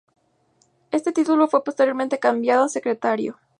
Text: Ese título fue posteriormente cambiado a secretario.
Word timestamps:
Ese 0.89 1.11
título 1.11 1.47
fue 1.47 1.63
posteriormente 1.63 2.17
cambiado 2.17 2.63
a 2.63 2.69
secretario. 2.69 3.37